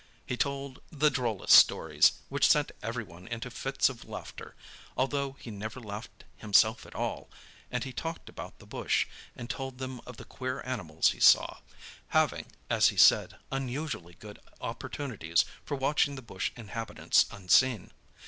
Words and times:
He 0.25 0.35
told 0.35 0.81
the 0.91 1.11
drollest 1.11 1.53
stories, 1.53 2.13
which 2.27 2.49
sent 2.49 2.71
everyone 2.81 3.27
into 3.27 3.51
fits 3.51 3.87
of 3.87 4.03
laughter, 4.03 4.55
although 4.97 5.33
he 5.33 5.51
never 5.51 5.79
laughed 5.79 6.23
himself 6.37 6.87
at 6.87 6.95
all; 6.95 7.29
and 7.69 7.83
he 7.83 7.93
talked 7.93 8.27
about 8.27 8.57
the 8.57 8.65
bush, 8.65 9.05
and 9.35 9.47
told 9.47 9.77
them 9.77 10.01
of 10.07 10.17
the 10.17 10.25
queer 10.25 10.63
animals 10.65 11.09
he 11.11 11.19
saw—having, 11.19 12.47
as 12.67 12.87
he 12.87 12.97
said, 12.97 13.37
unusually 13.51 14.15
good 14.15 14.39
opportunities 14.59 15.45
for 15.63 15.75
watching 15.77 16.15
the 16.15 16.23
bush 16.23 16.51
inhabitants 16.55 17.27
unseen. 17.29 17.91